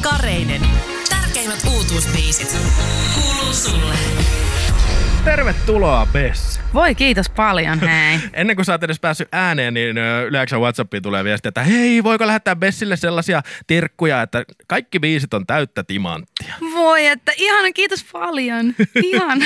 Kareinen. 0.00 0.62
Tärkeimmät 1.08 1.60
uutuusbiisit. 1.70 2.56
Kuuluu 3.14 3.54
sulle. 3.54 3.94
Tervetuloa 5.24 6.06
Bess. 6.12 6.60
Voi 6.74 6.94
kiitos 6.94 7.30
paljon, 7.30 7.80
hei. 7.88 8.18
Ennen 8.32 8.56
kuin 8.56 8.66
sä 8.66 8.72
oot 8.72 8.82
edes 8.82 9.00
päässyt 9.00 9.28
ääneen, 9.32 9.74
niin 9.74 9.98
yleensä 9.98 10.58
WhatsAppiin 10.58 11.02
tulee 11.02 11.24
viesti, 11.24 11.48
että 11.48 11.62
hei, 11.62 12.04
voiko 12.04 12.26
lähettää 12.26 12.56
Bessille 12.56 12.96
sellaisia 12.96 13.42
tirkkuja, 13.66 14.22
että 14.22 14.44
kaikki 14.66 15.00
biisit 15.00 15.34
on 15.34 15.46
täyttä 15.46 15.84
timanttia. 15.84 16.54
Voi, 16.74 17.06
että 17.06 17.32
ihan 17.36 17.72
kiitos 17.72 18.04
paljon. 18.12 18.74
Ihan. 18.94 19.38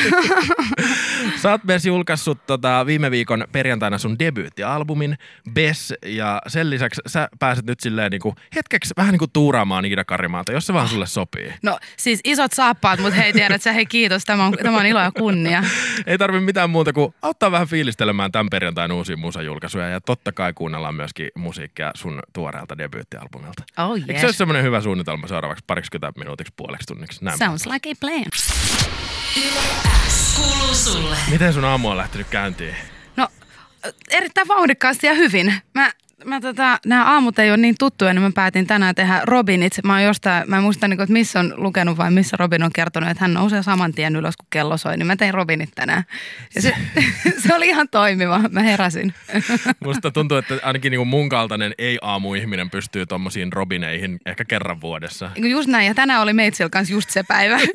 Sä 1.42 1.50
oot 1.50 1.62
Bess 1.66 1.86
julkaissut 1.86 2.46
tota, 2.46 2.86
viime 2.86 3.10
viikon 3.10 3.44
perjantaina 3.52 3.98
sun 3.98 4.18
debyyttialbumin 4.18 5.18
Bess 5.50 5.92
ja 6.06 6.42
sen 6.46 6.70
lisäksi 6.70 7.00
sä 7.06 7.28
pääset 7.38 7.66
nyt 7.66 7.80
silleen 7.80 8.10
niinku, 8.10 8.34
hetkeksi 8.54 8.94
vähän 8.96 9.12
niin 9.12 9.18
kuin 9.18 9.30
tuuraamaan 9.32 9.84
Ida 9.84 10.04
Karimaata, 10.04 10.52
jos 10.52 10.66
se 10.66 10.72
vaan 10.72 10.88
sulle 10.88 11.06
sopii. 11.06 11.52
No 11.62 11.78
siis 11.96 12.20
isot 12.24 12.52
saappaat, 12.52 13.00
mutta 13.00 13.16
hei 13.16 13.32
tiedät 13.32 13.62
sä, 13.62 13.72
hei 13.72 13.86
kiitos, 13.86 14.24
tämä 14.24 14.44
on, 14.44 14.56
tämä 14.62 14.78
on 14.78 14.86
ilo 14.86 15.00
ja 15.00 15.12
kunnia. 15.12 15.63
Ei 16.06 16.18
tarvi 16.18 16.40
mitään 16.40 16.70
muuta 16.70 16.92
kuin 16.92 17.14
auttaa 17.22 17.50
vähän 17.50 17.68
fiilistelemään 17.68 18.32
tämän 18.32 18.50
perjantain 18.50 18.92
uusia 18.92 19.16
musajulkaisuja 19.16 19.88
ja 19.88 20.00
totta 20.00 20.32
kai 20.32 20.52
kuunnellaan 20.52 20.94
myöskin 20.94 21.28
musiikkia 21.34 21.90
sun 21.94 22.22
tuoreelta 22.32 22.78
debyyttialbumilta. 22.78 23.62
Oh 23.78 23.94
Eikö 23.96 24.12
yes. 24.12 24.20
se 24.20 24.26
ole 24.26 24.32
semmoinen 24.32 24.64
hyvä 24.64 24.80
suunnitelma 24.80 25.28
seuraavaksi 25.28 25.64
parikymmentä 25.66 26.18
minuutiksi 26.18 26.52
puoleksi 26.56 26.86
tunniksi? 26.86 27.24
Näin 27.24 27.38
Sounds 27.38 27.66
like 27.66 27.90
a 27.90 27.94
plan. 28.00 28.24
Kuuluu 30.36 30.74
sulle. 30.74 31.16
Miten 31.30 31.52
sun 31.52 31.64
aamu 31.64 31.88
on 31.88 31.96
lähtenyt 31.96 32.26
käyntiin? 32.30 32.74
No 33.16 33.28
erittäin 34.10 34.48
vauhdikkaasti 34.48 35.06
ja 35.06 35.14
hyvin. 35.14 35.54
Mä, 35.74 35.90
mä 36.24 36.40
tota, 36.40 36.78
nämä 36.86 37.04
aamut 37.04 37.38
ei 37.38 37.50
ole 37.50 37.56
niin 37.56 37.74
tuttuja, 37.78 38.14
niin 38.14 38.22
mä 38.22 38.30
päätin 38.34 38.66
tänään 38.66 38.94
tehdä 38.94 39.20
Robinit. 39.24 39.72
Mä 39.84 40.02
jostain, 40.02 40.50
mä 40.50 40.56
en 40.56 40.62
muista 40.62 40.88
niin 40.88 40.96
kuin, 40.96 41.04
että 41.04 41.12
missä 41.12 41.40
on 41.40 41.54
lukenut 41.56 41.98
vai 41.98 42.10
missä 42.10 42.36
Robin 42.40 42.62
on 42.62 42.70
kertonut, 42.74 43.10
että 43.10 43.24
hän 43.24 43.34
nousee 43.34 43.62
saman 43.62 43.92
tien 43.92 44.16
ylös, 44.16 44.36
kun 44.36 44.46
kello 44.50 44.76
soi, 44.76 44.96
niin 44.96 45.06
mä 45.06 45.16
tein 45.16 45.34
Robinit 45.34 45.70
tänään. 45.74 46.04
Ja 46.54 46.62
se, 46.62 46.74
se 47.46 47.54
oli 47.54 47.68
ihan 47.68 47.88
toimiva. 47.88 48.40
Mä 48.50 48.62
heräsin. 48.62 49.14
Musta 49.84 50.10
tuntuu, 50.10 50.36
että 50.36 50.58
ainakin 50.62 50.90
niinku 50.90 51.04
mun 51.04 51.28
kaltainen 51.28 51.72
ei-aamuihminen 51.78 52.70
pystyy 52.70 53.06
tommosiin 53.06 53.52
robineihin 53.52 54.18
ehkä 54.26 54.44
kerran 54.44 54.80
vuodessa. 54.80 55.30
Just 55.36 55.68
näin, 55.68 55.86
ja 55.86 55.94
tänään 55.94 56.22
oli 56.22 56.32
Meitsil 56.32 56.68
kanssa 56.68 56.94
just 56.94 57.10
se 57.10 57.22
päivä. 57.22 57.58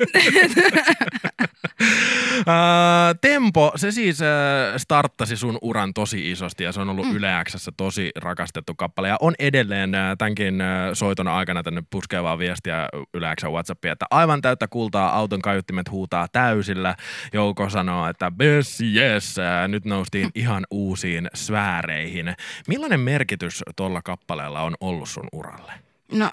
Ää, 2.46 3.14
Tempo, 3.20 3.72
se 3.76 3.90
siis 3.92 4.22
ää, 4.22 4.78
starttasi 4.78 5.36
sun 5.36 5.58
uran 5.62 5.94
tosi 5.94 6.30
isosti 6.30 6.64
ja 6.64 6.72
se 6.72 6.80
on 6.80 6.88
ollut 6.88 7.06
mm. 7.06 7.16
Yle 7.16 7.28
X:ssä 7.44 7.72
tosi 7.76 8.10
rakastettu 8.16 8.74
kappale 8.74 9.08
ja 9.08 9.16
on 9.20 9.34
edelleen 9.38 9.94
ää, 9.94 10.16
tämänkin 10.16 10.62
soiton 10.92 11.28
aikana 11.28 11.62
tänne 11.62 11.82
puskevaa 11.90 12.38
viestiä 12.38 12.88
Yle 13.14 13.34
X:n 13.36 13.52
Whatsappia, 13.52 13.92
että 13.92 14.06
aivan 14.10 14.40
täyttä 14.40 14.68
kultaa 14.68 15.16
auton 15.16 15.42
kaiuttimet 15.42 15.90
huutaa 15.90 16.28
täysillä. 16.28 16.96
Jouko 17.32 17.70
sanoo, 17.70 18.08
että 18.08 18.32
yes, 18.42 18.80
yes, 18.80 19.36
nyt 19.68 19.84
noustiin 19.84 20.30
ihan 20.34 20.66
uusiin 20.70 21.30
sfääreihin. 21.34 22.34
Millainen 22.68 23.00
merkitys 23.00 23.62
tuolla 23.76 24.02
kappaleella 24.02 24.62
on 24.62 24.74
ollut 24.80 25.08
sun 25.08 25.28
uralle? 25.32 25.72
No, 26.12 26.30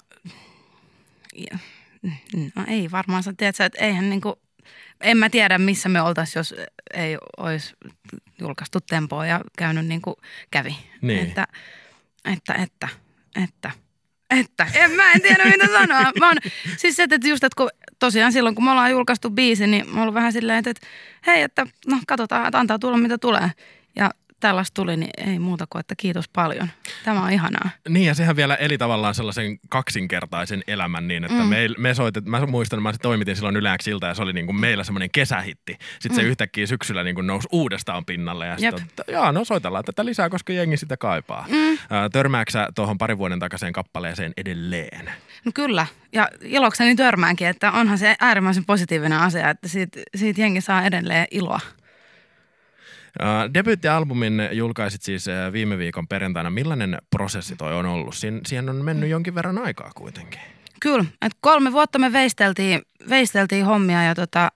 ja, 1.36 1.58
no 2.56 2.64
ei 2.68 2.90
varmaan, 2.90 3.22
sä 3.22 3.32
tiedät, 3.36 3.56
sä, 3.56 3.64
että 3.64 3.84
eihän 3.84 4.10
niinku, 4.10 4.38
en 5.00 5.16
mä 5.16 5.30
tiedä 5.30 5.58
missä 5.58 5.88
me 5.88 6.02
oltaisiin, 6.02 6.40
jos 6.40 6.54
ei 6.94 7.18
olisi 7.36 7.74
julkaistu 8.38 8.78
tempoa 8.80 9.26
ja 9.26 9.40
käynyt 9.58 9.86
niin 9.86 10.02
kuin 10.02 10.16
kävi. 10.50 10.76
Niin. 11.02 11.26
Että, 11.26 11.46
että, 12.32 12.54
että, 12.54 12.88
että, 13.44 13.70
että. 14.30 14.66
En, 14.74 14.90
mä 14.90 15.12
en 15.12 15.22
tiedä 15.22 15.44
mitä 15.44 15.66
sanoa. 15.66 16.12
Mä 16.18 16.28
oon, 16.28 16.36
siis 16.76 16.96
se, 16.96 17.02
että 17.02 17.28
just, 17.28 17.44
että 17.44 17.56
kun 17.56 17.70
tosiaan 17.98 18.32
silloin 18.32 18.54
kun 18.54 18.64
me 18.64 18.70
ollaan 18.70 18.90
julkaistu 18.90 19.30
biisi, 19.30 19.66
niin 19.66 19.86
mä 19.86 19.92
oon 19.92 20.02
ollut 20.02 20.14
vähän 20.14 20.32
silleen, 20.32 20.58
että, 20.58 20.70
että 20.70 20.86
hei, 21.26 21.42
että 21.42 21.66
no 21.86 21.98
katsotaan, 22.06 22.46
että 22.46 22.58
antaa 22.58 22.78
tulla 22.78 22.98
mitä 22.98 23.18
tulee. 23.18 23.50
Ja 23.96 24.10
tällaista 24.40 24.74
tuli, 24.74 24.96
niin 24.96 25.10
ei 25.16 25.38
muuta 25.38 25.66
kuin, 25.70 25.80
että 25.80 25.94
kiitos 25.96 26.28
paljon. 26.28 26.68
Tämä 27.04 27.22
on 27.22 27.30
ihanaa. 27.30 27.70
Niin 27.88 28.06
ja 28.06 28.14
sehän 28.14 28.36
vielä 28.36 28.54
eli 28.54 28.78
tavallaan 28.78 29.14
sellaisen 29.14 29.58
kaksinkertaisen 29.68 30.62
elämän 30.66 31.08
niin, 31.08 31.24
että 31.24 31.42
mm. 31.42 31.48
me, 31.48 31.68
me 31.78 31.94
soitet, 31.94 32.24
mä 32.24 32.46
muistan, 32.46 32.82
mä 32.82 32.92
toimitin 33.02 33.36
silloin 33.36 33.56
yläksiltä 33.56 34.06
ja 34.06 34.14
se 34.14 34.22
oli 34.22 34.32
niin 34.32 34.46
kuin 34.46 34.60
meillä 34.60 34.84
semmoinen 34.84 35.10
kesähitti. 35.10 35.72
Sitten 35.72 36.12
mm. 36.12 36.16
se 36.16 36.22
yhtäkkiä 36.22 36.66
syksyllä 36.66 37.04
niin 37.04 37.14
kuin 37.14 37.26
nousi 37.26 37.48
uudestaan 37.52 38.04
pinnalle 38.04 38.46
ja 38.46 38.58
sitten, 38.58 38.86
jaa 39.08 39.32
no 39.32 39.44
soitellaan 39.44 39.84
tätä 39.84 40.04
lisää, 40.04 40.30
koska 40.30 40.52
jengi 40.52 40.76
sitä 40.76 40.96
kaipaa. 40.96 41.46
Mm. 41.48 41.78
Törmääksä 42.12 42.68
tuohon 42.74 42.98
parin 42.98 43.18
vuoden 43.18 43.38
takaiseen 43.38 43.72
kappaleeseen 43.72 44.32
edelleen? 44.36 45.10
No 45.44 45.52
kyllä, 45.54 45.86
ja 46.12 46.28
ilokseni 46.42 46.96
törmäänkin, 46.96 47.46
että 47.46 47.72
onhan 47.72 47.98
se 47.98 48.16
äärimmäisen 48.20 48.64
positiivinen 48.64 49.18
asia, 49.18 49.50
että 49.50 49.68
siitä, 49.68 50.00
siitä 50.16 50.40
jengi 50.40 50.60
saa 50.60 50.84
edelleen 50.84 51.26
iloa. 51.30 51.60
Uh, 53.22 53.54
debyyttialbumin 53.54 54.48
julkaisit 54.52 55.02
siis 55.02 55.26
uh, 55.26 55.52
viime 55.52 55.78
viikon 55.78 56.08
perjantaina. 56.08 56.50
Millainen 56.50 56.98
prosessi 57.10 57.56
toi 57.56 57.74
on 57.74 57.86
ollut? 57.86 58.14
Siin, 58.14 58.40
siihen 58.46 58.68
on 58.68 58.84
mennyt 58.84 59.10
jonkin 59.10 59.34
verran 59.34 59.58
aikaa 59.58 59.90
kuitenkin. 59.94 60.40
Kyllä, 60.80 61.04
että 61.22 61.38
kolme 61.40 61.72
vuotta 61.72 61.98
me 61.98 62.12
veisteltiin, 62.12 62.82
veisteltiin 63.08 63.64
hommia 63.64 64.02
ja 64.02 64.14
tota, 64.14 64.52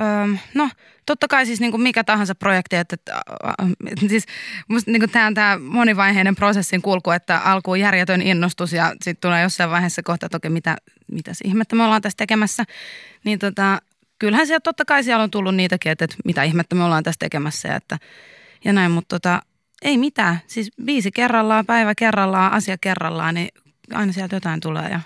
öö, 0.00 0.06
no 0.54 0.70
totta 1.06 1.28
kai 1.28 1.46
siis 1.46 1.60
niin 1.60 1.70
kuin 1.70 1.80
mikä 1.80 2.04
tahansa 2.04 2.34
projekti, 2.34 2.76
että, 2.76 2.94
että 2.94 3.14
äh, 3.14 4.08
siis 4.08 4.26
musta 4.68 4.90
niin 4.90 5.10
tämä 5.10 5.26
on 5.26 5.34
tämä 5.34 5.58
monivaiheinen 5.58 6.34
prosessin 6.34 6.82
kulku, 6.82 7.10
että 7.10 7.38
alkuun 7.38 7.80
järjetön 7.80 8.22
innostus 8.22 8.72
ja 8.72 8.88
sitten 8.88 9.20
tulee 9.20 9.42
jossain 9.42 9.70
vaiheessa 9.70 10.02
kohta, 10.02 10.26
että 10.26 10.36
okei, 10.36 10.50
mitä, 10.50 10.76
mitä 11.12 11.34
se 11.34 11.44
ihmettä 11.44 11.76
me 11.76 11.84
ollaan 11.84 12.02
tässä 12.02 12.16
tekemässä, 12.16 12.64
niin 13.24 13.38
tota, 13.38 13.78
kyllähän 14.18 14.46
siellä 14.46 14.60
totta 14.60 14.84
kai 14.84 15.04
siellä 15.04 15.22
on 15.22 15.30
tullut 15.30 15.54
niitäkin, 15.54 15.92
että, 15.92 16.04
että 16.04 16.16
mitä 16.24 16.42
ihmettä 16.42 16.74
me 16.74 16.84
ollaan 16.84 17.02
tässä 17.02 17.18
tekemässä 17.18 17.68
ja, 17.68 17.76
että, 17.76 17.98
ja 18.64 18.72
näin, 18.72 18.90
mutta 18.90 19.18
tota, 19.18 19.42
ei 19.82 19.98
mitään, 19.98 20.40
siis 20.46 20.70
viisi 20.86 21.10
kerrallaan, 21.12 21.66
päivä 21.66 21.94
kerrallaan, 21.94 22.52
asia 22.52 22.76
kerrallaan, 22.80 23.34
niin 23.34 23.48
aina 23.92 24.12
sieltä 24.12 24.36
jotain 24.36 24.60
tulee 24.60 24.88
ja 24.88 25.00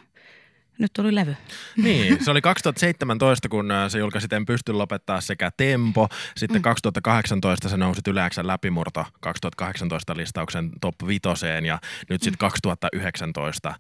nyt 0.79 0.93
tuli 0.93 1.15
levy. 1.15 1.37
Niin, 1.77 2.25
se 2.25 2.31
oli 2.31 2.41
2017, 2.41 3.49
kun 3.49 3.71
äh, 3.71 3.91
se 3.91 3.99
julkaisit 3.99 4.33
En 4.33 4.47
pysty 4.47 4.73
lopettaa 4.73 5.21
sekä 5.21 5.51
Tempo. 5.57 6.09
Sitten 6.37 6.61
mm. 6.61 6.63
2018 6.63 7.69
se 7.69 7.77
nousi 7.77 8.01
Yleäksän 8.09 8.47
läpimurto 8.47 9.07
2018 9.21 10.17
listauksen 10.17 10.71
top 10.81 10.95
vitoseen 11.07 11.65
ja 11.65 11.79
nyt 12.11 12.23
sitten 12.23 12.39
2019 12.39 13.69
äh, 13.69 13.77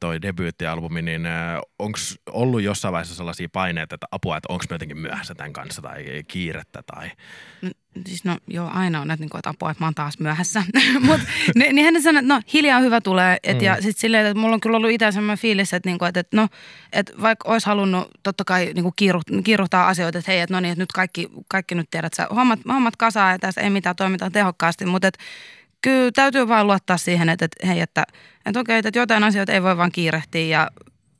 toi 0.00 0.22
debyyttialbumi, 0.22 1.02
niin 1.02 1.26
äh, 1.26 1.58
onko 1.78 1.98
ollut 2.30 2.62
jossain 2.62 2.92
vaiheessa 2.92 3.14
sellaisia 3.14 3.48
paineita, 3.52 3.94
että 3.94 4.06
apua, 4.10 4.36
että 4.36 4.52
onko 4.52 4.64
me 4.70 4.74
jotenkin 4.74 4.98
myöhässä 4.98 5.34
tämän 5.34 5.52
kanssa 5.52 5.82
tai 5.82 6.04
kiirettä 6.28 6.82
tai... 6.82 7.10
Siis 8.06 8.24
no 8.24 8.38
joo, 8.46 8.70
aina 8.74 9.00
on, 9.00 9.10
että, 9.10 9.22
niinku, 9.22 9.36
että 9.36 9.50
apua, 9.50 9.70
että 9.70 9.82
mä 9.82 9.86
oon 9.86 9.94
taas 9.94 10.18
myöhässä. 10.18 10.62
Mutta 11.06 11.26
niinhän 11.54 11.94
ne 11.94 12.00
sanoo, 12.00 12.20
että 12.20 12.34
no 12.34 12.40
hiljaa 12.52 12.80
hyvä 12.80 13.00
tulee. 13.00 13.36
Et, 13.42 13.58
mm. 13.58 13.64
Ja 13.64 13.74
sitten 13.74 14.00
silleen, 14.00 14.26
että 14.26 14.40
mulla 14.40 14.54
on 14.54 14.60
kyllä 14.60 14.76
ollut 14.76 14.90
itse 14.90 15.12
semmoinen 15.12 15.38
fiilis, 15.38 15.74
että, 15.74 15.88
niinku, 15.88 16.04
että, 16.04 16.20
että 16.20 16.36
no, 16.36 16.48
että 16.92 17.12
vaikka 17.22 17.48
olisi 17.48 17.66
halunnut 17.66 18.10
totta 18.22 18.44
kai 18.44 18.70
niinku 18.74 18.92
kiiruh, 18.96 19.22
kiiruhtaa 19.44 19.88
asioita, 19.88 20.18
että 20.18 20.30
hei, 20.30 20.40
että 20.40 20.54
no 20.54 20.60
niin, 20.60 20.72
että 20.72 20.82
nyt 20.82 20.92
kaikki, 20.92 21.28
kaikki 21.48 21.74
nyt 21.74 21.90
tiedät, 21.90 22.14
sä 22.14 22.26
hommat, 22.34 22.60
hommat 22.68 22.96
kasaa 22.96 23.32
ja 23.32 23.38
tässä 23.38 23.60
ei 23.60 23.70
mitään 23.70 23.96
toimita 23.96 24.30
tehokkaasti, 24.30 24.86
mutta 24.86 25.08
että 25.08 25.24
kyllä 25.82 26.10
täytyy 26.14 26.48
vaan 26.48 26.66
luottaa 26.66 26.96
siihen, 26.96 27.28
että, 27.28 27.44
että 27.44 27.66
hei, 27.66 27.80
että, 27.80 28.04
että 28.46 28.60
okei, 28.60 28.78
että 28.78 28.98
jotain 28.98 29.24
asioita 29.24 29.52
ei 29.52 29.62
voi 29.62 29.76
vaan 29.76 29.92
kiirehtiä 29.92 30.46
ja, 30.46 30.70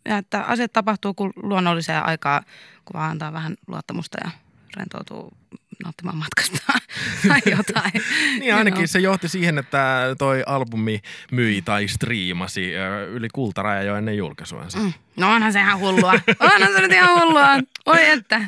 ja 0.08 0.18
että 0.18 0.42
asiat 0.42 0.72
tapahtuu 0.72 1.14
kun 1.14 1.32
luonnolliseen 1.36 2.06
aikaa, 2.06 2.42
kun 2.84 3.00
vaan 3.00 3.10
antaa 3.10 3.32
vähän 3.32 3.54
luottamusta 3.66 4.18
ja 4.24 4.30
rentoutuu 4.76 5.32
nauttimaan 5.84 6.16
matkasta 6.16 6.72
tai 7.28 7.40
jotain. 7.56 7.92
niin 8.38 8.54
ainakin 8.54 8.88
se 8.88 8.98
johti 8.98 9.28
siihen, 9.28 9.58
että 9.58 10.06
toi 10.18 10.42
albumi 10.46 11.00
myi 11.30 11.62
tai 11.62 11.88
striimasi 11.88 12.72
yli 13.10 13.28
kultaraja 13.32 13.82
jo 13.82 13.96
ennen 13.96 14.16
julkaisuansa. 14.16 14.78
Mm. 14.78 14.92
No 15.16 15.32
onhan 15.34 15.52
se 15.52 15.60
ihan 15.60 15.78
hullua. 15.78 16.12
Onhan 16.40 16.72
se 16.72 16.80
nyt 16.80 16.92
ihan 16.92 17.20
hullua. 17.20 17.48
Oi 17.86 18.08
että. 18.08 18.40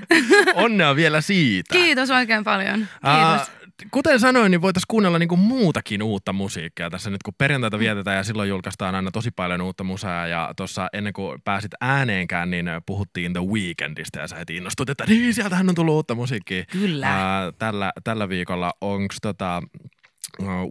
Onnea 0.55 0.96
vielä 0.96 1.20
siitä. 1.20 1.73
Kiitos 1.73 2.11
oikein 2.11 2.44
paljon. 2.44 2.79
Kiitos. 2.79 3.49
Uh, 3.49 3.66
kuten 3.90 4.20
sanoin, 4.20 4.50
niin 4.50 4.62
voitaisiin 4.62 4.88
kuunnella 4.88 5.19
niinku 5.19 5.37
muutakin 5.37 6.02
uutta 6.02 6.32
musiikkia 6.32 6.90
tässä 6.90 7.11
nyt, 7.11 7.23
kun 7.23 7.34
perjantaita 7.38 7.78
vietetään 7.78 8.17
ja 8.17 8.25
silloin 8.25 8.49
julkaistaan 8.49 8.94
aina 8.94 9.11
tosi 9.11 9.31
paljon 9.31 9.61
uutta 9.61 9.84
musaa. 9.84 10.26
Ja 10.26 10.52
tuossa 10.56 10.88
ennen 10.93 11.12
kuin 11.12 11.43
pääsit 11.44 11.73
ääneenkään, 11.81 12.50
niin 12.50 12.67
puhuttiin 12.87 13.32
The 13.32 13.44
Weekendistä 13.44 14.20
ja 14.20 14.28
sä 14.28 14.37
heti 14.37 14.56
innostut, 14.56 14.90
että 14.90 15.05
niin, 15.08 15.34
sieltähän 15.34 15.69
on 15.69 15.75
tullut 15.75 15.94
uutta 15.94 16.14
musiikkia. 16.14 16.64
Kyllä. 16.64 17.06
Uh, 17.06 17.55
tällä, 17.58 17.93
tällä 18.05 18.28
viikolla 18.28 18.73
onko 18.81 19.14
tota, 19.23 19.62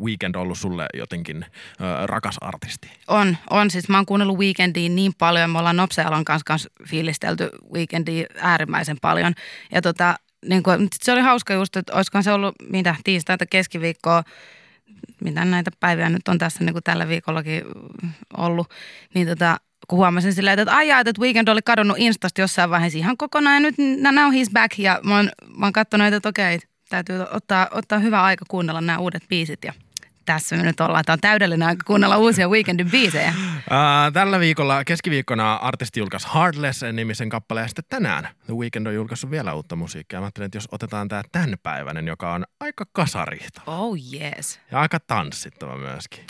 Weekend 0.04 0.36
ollut 0.36 0.58
sulle 0.58 0.86
jotenkin 0.94 1.38
uh, 1.38 2.06
rakas 2.06 2.36
artisti? 2.42 2.90
On, 3.08 3.38
on. 3.50 3.72
Siis 3.72 3.90
mä 3.90 3.98
oon 3.98 4.06
kuunnellut 4.06 4.38
Weekendia 4.38 4.90
niin 4.90 5.14
paljon. 5.18 5.50
Me 5.50 5.60
ollaan 5.60 5.78
Nopsealon 5.78 6.26
kanssa, 6.26 6.46
kanssa 6.46 6.70
fiilistelty 6.88 7.50
Weekendia 7.74 8.26
äärimmäisen 8.42 8.98
paljon. 9.02 9.34
Ja 9.72 9.82
tota, 9.82 10.16
niin 10.50 10.64
kuin, 10.64 10.88
se 11.04 11.12
oli 11.12 11.22
hauska 11.22 11.54
just, 11.54 11.76
että 11.76 11.94
olisikohan 11.94 12.24
se 12.24 12.32
ollut 12.32 12.56
mitä 12.70 12.96
tiistaita 13.04 13.46
keskiviikkoa, 13.46 14.24
mitä 15.22 15.46
näitä 15.46 15.72
päiviä 15.80 16.10
nyt 16.10 16.28
on 16.28 16.38
tässä 16.38 16.64
niin 16.64 16.74
kuin 16.74 16.84
tällä 16.84 17.08
viikollakin 17.08 17.64
ollut, 18.38 18.70
niin 19.14 19.28
tota, 19.28 19.58
kun 19.88 19.98
huomasin 19.98 20.34
silleen, 20.34 20.60
että 20.60 20.76
ai 20.76 20.88
jaa, 20.88 21.00
että 21.00 21.22
Weekend 21.22 21.48
oli 21.48 21.62
kadonnut 21.62 21.98
Instasta 22.00 22.42
jossain 22.42 22.70
vaiheessa 22.70 23.00
ihan 23.00 23.18
kokonaan 23.18 23.54
ja 23.54 23.60
nyt 23.60 23.76
now 24.02 24.34
he's 24.34 24.52
back. 24.54 24.80
Ja 24.80 25.00
mä 25.04 25.16
oon, 25.16 25.32
mä 25.58 25.66
oon 25.66 25.74
katsonut, 25.74 26.14
että 26.14 26.30
okei, 26.30 26.60
täytyy 26.90 27.22
ottaa, 27.32 27.68
ottaa 27.72 28.00
hyvä 28.00 28.24
aika 28.24 28.46
kuunnella 28.48 28.82
nämä 28.82 29.00
uudet 29.00 29.24
biisit 29.30 29.60
ja 29.64 29.74
tässä 30.26 30.56
me 30.56 30.64
nyt 30.64 30.80
ollaan. 30.80 31.06
Tämä 31.06 31.14
on 31.14 31.20
täydellinen 31.20 31.68
aika 31.68 31.84
kuunnella 31.88 32.18
uusia 32.18 32.50
Weekendin 32.50 32.92
biisejä. 32.92 33.34
Tällä 34.14 34.40
viikolla, 34.40 34.84
keskiviikkona 34.84 35.54
artisti 35.56 36.00
julkaisi 36.00 36.28
Heartless-nimisen 36.36 37.30
kappaleen 37.30 37.64
ja 37.64 37.68
sitten 37.68 37.86
tänään 37.90 38.28
The 38.46 38.54
Weeknd 38.54 38.88
on 38.88 38.96
julkaissut 38.96 39.32
vielä 39.32 39.54
uutta 39.54 39.76
musiikkia. 39.76 40.20
Mä 40.20 40.26
ajattelin, 40.26 40.46
että 40.46 40.58
jos 40.58 40.68
otetaan 40.72 41.08
tämä 41.08 41.24
tämänpäiväinen, 41.32 42.08
joka 42.08 42.34
on 42.34 42.46
aika 42.60 42.86
kasarihto 42.94 43.62
Oh 43.68 43.98
yes. 44.14 44.60
ja 44.72 44.80
aika 44.80 45.00
tanssittava 45.00 45.78
myöskin. 45.78 46.26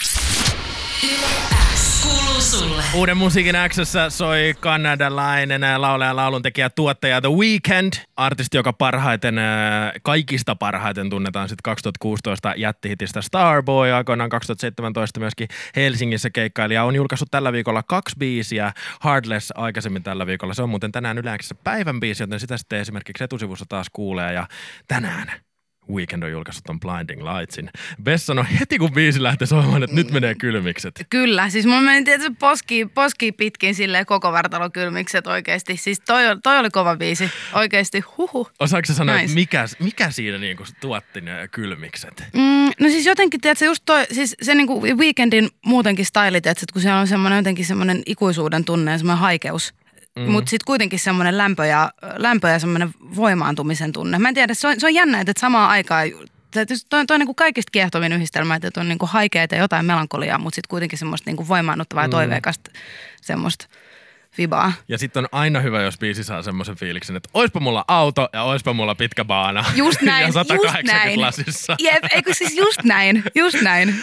Sulle. 2.60 2.84
Uuden 2.94 3.18
musiikin 3.18 3.56
Xssä 3.70 4.10
soi 4.10 4.54
kanadalainen 4.60 5.62
laulaja, 5.78 6.16
lauluntekijä, 6.16 6.70
tuottaja 6.70 7.22
The 7.22 7.30
Weeknd. 7.30 7.94
Artisti, 8.16 8.58
joka 8.58 8.74
parhaiten, 8.74 9.38
äh, 9.38 9.92
kaikista 10.04 10.56
parhaiten 10.56 11.10
tunnetaan 11.10 11.50
sitten 11.50 11.64
2016 11.64 12.54
jättihitistä 12.58 13.22
Starboy, 13.22 13.92
aikoinaan 13.92 14.30
2017 14.30 15.20
myöskin 15.20 15.48
Helsingissä 15.76 16.30
keikkailija. 16.30 16.84
On 16.84 16.96
julkaissut 16.96 17.32
tällä 17.32 17.52
viikolla 17.52 17.84
kaksi 17.84 18.16
biisiä, 18.20 18.74
Heartless 19.04 19.54
aikaisemmin 19.56 20.04
tällä 20.04 20.28
viikolla. 20.28 20.54
Se 20.54 20.64
on 20.64 20.70
muuten 20.70 20.92
tänään 20.92 21.18
yleensä 21.18 21.56
päivän 21.64 22.00
biisi, 22.00 22.24
joten 22.24 22.40
sitä 22.40 22.58
sitten 22.58 22.80
esimerkiksi 22.80 23.24
etusivussa 23.24 23.66
taas 23.70 23.88
kuulee. 23.94 24.34
Ja 24.34 24.48
tänään 24.88 25.45
Weekend 25.94 26.24
on 26.24 26.32
julkaissut 26.32 26.70
on 26.70 26.80
Blinding 26.80 27.22
Lightsin. 27.24 27.70
Bess 28.04 28.26
sanoi 28.26 28.46
heti 28.60 28.78
kun 28.80 28.92
biisi 28.92 29.24
lähtee 29.24 29.48
soimaan, 29.48 29.84
että 29.84 29.96
nyt 29.96 30.12
menee 30.12 30.36
kylmikset. 30.36 31.06
Kyllä, 31.10 31.50
siis 31.50 31.66
mun 31.66 31.84
meni 31.84 32.04
tietysti 32.06 32.36
poski, 32.40 32.86
poski 32.86 33.32
pitkin 33.32 33.76
silleen 33.76 34.06
koko 34.06 34.32
vartalo 34.32 34.70
kylmikset 34.70 35.28
oikeasti. 35.28 35.78
Siis 35.78 36.00
toi, 36.00 36.24
toi 36.44 36.60
oli 36.60 36.70
kova 36.70 36.96
biisi, 36.96 37.30
oikeasti, 37.54 38.00
huhu. 38.18 38.48
Osaatko 38.60 38.94
sanoa, 38.94 39.18
Nice. 39.18 39.34
mikä, 39.34 39.66
mikä 39.80 40.12
siinä 40.12 40.38
niinku 40.38 40.64
tuotti 40.80 41.22
ne 41.22 41.48
kylmikset? 41.52 42.24
Mm, 42.34 42.66
no 42.80 42.90
siis 42.90 43.06
jotenkin, 43.06 43.42
tiedätkö, 43.42 43.66
just 43.66 43.84
toi, 43.86 44.06
siis 44.12 44.36
se 44.42 44.56
niinku 44.56 44.82
weekendin 44.82 45.50
muutenkin 45.66 46.06
tiedätkö, 46.14 46.50
että 46.50 46.74
kun 46.74 46.82
siellä 46.82 47.00
on 47.00 47.08
semmoinen 47.08 47.38
jotenkin 47.38 47.66
semmoinen 47.66 48.04
ikuisuuden 48.06 48.66
tunne 48.66 48.92
ja 48.92 48.98
semmoinen 48.98 49.20
haikeus. 49.22 49.74
Mm. 50.16 50.32
Mutta 50.32 50.50
sitten 50.50 50.66
kuitenkin 50.66 51.00
semmoinen 51.00 51.38
lämpö 51.38 51.66
ja, 51.66 51.92
lämpö 52.16 52.48
ja 52.48 52.60
semmoinen 52.60 52.90
voimaantumisen 53.16 53.92
tunne. 53.92 54.20
Mä 54.20 54.30
en 54.30 54.36
tiedä, 54.36 54.54
se 54.54 54.68
on, 54.68 54.76
se 54.80 54.86
on 54.86 54.94
jännä, 54.94 55.20
että 55.20 55.34
samaan 55.40 55.70
aikaan 55.70 56.08
toi, 56.52 56.66
toi 56.90 57.16
on 57.16 57.20
niin 57.20 57.36
kaikista 57.36 57.72
kiehtovin 57.72 58.14
yhdistelmä, 58.14 58.56
että 58.56 58.82
on 58.82 58.88
niin 58.88 59.00
haikeita 59.04 59.56
ja 59.56 59.62
jotain 59.62 59.86
melankoliaa, 59.86 60.38
mutta 60.38 60.56
sitten 60.56 60.70
kuitenkin 60.70 61.00
semmoista 61.00 61.32
niin 61.32 61.48
voimaannuttavaa 61.48 62.04
ja 62.04 62.10
toiveikasta 62.10 62.72
semmoista 63.22 63.68
vibaa. 64.38 64.74
Ja 64.88 64.98
sitten 64.98 65.24
on 65.24 65.30
aina 65.32 65.60
hyvä, 65.60 65.82
jos 65.82 65.98
biisi 65.98 66.24
saa 66.24 66.42
semmoisen 66.42 66.76
fiiliksen, 66.76 67.16
että 67.16 67.30
oispa 67.34 67.60
mulla 67.60 67.86
auto 67.88 68.30
ja 68.34 68.44
oispa 68.44 68.74
mulla 68.74 68.96
pitkä 68.96 69.26
baana. 69.26 69.66
Just 69.76 70.02
näin, 70.02 70.22
ja 70.22 70.28
just 70.28 70.34
180 70.34 71.06
näin. 71.06 71.22
lasissa. 71.22 71.76
Jep, 71.80 72.04
eikö 72.12 72.34
siis 72.34 72.58
just 72.58 72.84
näin, 72.84 73.24
just 73.36 73.62
näin. 73.62 73.96